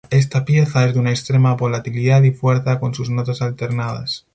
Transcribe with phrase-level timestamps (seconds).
[0.09, 4.25] Esta pieza es de una extrema volatilidad y fuerza con sus notas alternadas.